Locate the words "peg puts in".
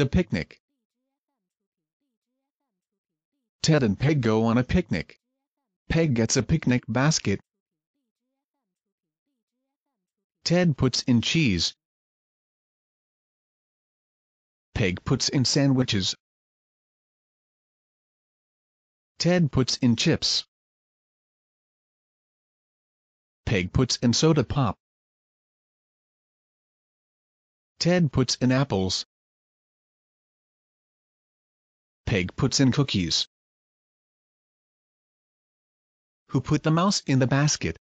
14.74-15.44, 23.44-24.14, 32.10-32.72